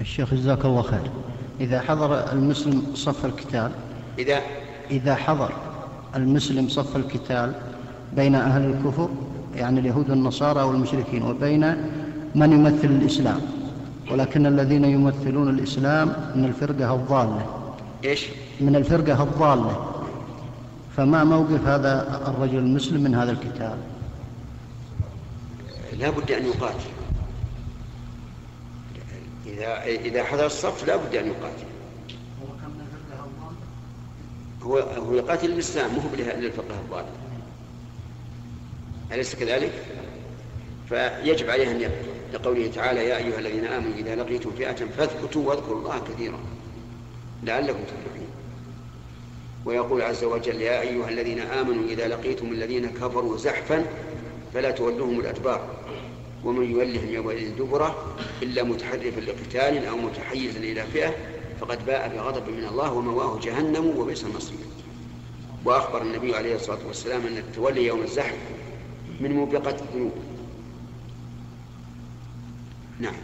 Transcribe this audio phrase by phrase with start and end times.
[0.00, 1.10] الشيخ جزاك الله خير.
[1.60, 3.70] إذا حضر المسلم صف القتال
[4.18, 4.40] إذا؟
[4.90, 5.52] إذا حضر
[6.16, 7.54] المسلم صف القتال
[8.16, 9.08] بين أهل الكفر
[9.54, 11.76] يعني اليهود والنصارى والمشركين وبين
[12.34, 13.40] من يمثل الإسلام.
[14.10, 17.46] ولكن الذين يمثلون الإسلام من الفرقة الضالة.
[18.04, 18.26] إيش؟
[18.60, 19.94] من الفرقة الضالة.
[20.96, 23.76] فما موقف هذا الرجل المسلم من هذا القتال؟
[25.98, 26.90] لا بد أن يقاتل.
[29.48, 31.66] إذا إذا حضر الصف لا بد أن يقاتل.
[34.62, 37.04] هو هو يقاتل الإسلام مو للفقه الضال
[39.12, 39.72] أليس كذلك؟
[40.88, 42.08] فيجب عليه أن يقتل.
[42.34, 46.38] لقوله تعالى يا أيها الذين آمنوا إذا لقيتم فئة فاثبتوا واذكروا الله كثيرا
[47.42, 48.28] لعلكم تفلحون.
[49.64, 53.84] ويقول عز وجل يا أيها الذين آمنوا إذا لقيتم الذين كفروا زحفا
[54.54, 55.68] فلا تولوهم الأدبار.
[56.44, 61.14] ومن يولهم يومئذ دبره إلا متحرفا لقتال أو متحيزا إلى فئة
[61.60, 64.58] فقد باء بغضب من الله ومواه جهنم وبئس المصير.
[65.64, 68.38] وأخبر النبي عليه الصلاة والسلام أن التولي يوم الزحف
[69.20, 70.12] من موبقة الذنوب.
[73.00, 73.14] نعم.